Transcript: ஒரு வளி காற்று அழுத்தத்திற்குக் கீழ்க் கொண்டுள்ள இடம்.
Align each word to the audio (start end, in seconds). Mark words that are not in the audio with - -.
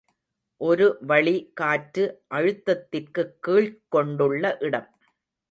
ஒரு 0.61 0.97
வளி 1.01 1.51
காற்று 1.53 2.05
அழுத்தத்திற்குக் 2.33 3.35
கீழ்க் 3.39 3.79
கொண்டுள்ள 3.89 4.57
இடம். 4.59 4.89